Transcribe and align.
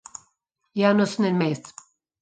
János 0.73 1.15
Németh 1.17 1.73